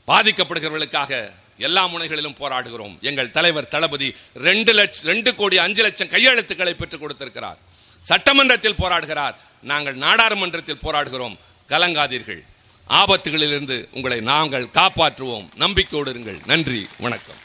[0.07, 2.99] பாதிக்கப்படுகிறவர்களுக்காக எல்லா முனைகளிலும் போராடுகிறோம்.
[3.01, 7.57] எங்கள் தலைவர் தளபதி ரெண்டு லட்சம் ரெண்டு கோடி அஞ்சு லட்சம் கையெழுத்துக்களை பெற்றுக் கொடுத்திருக்கிறார்.
[8.01, 9.35] சட்டமன்றத்தில் போராடுகிறார்.
[9.61, 11.37] நாங்கள் நாடாளுமன்றத்தில் போராடுகிறோம்.
[11.67, 12.43] கலங்காதீர்கள்.
[12.89, 15.49] ஆபத்துகளிலிருந்து உங்களை நாங்கள் காப்பாற்றுவோம்.
[15.55, 16.45] நம்பிக்கையோடு இருங்கள்.
[16.45, 16.87] நன்றி.
[16.97, 17.35] வணக்கம்.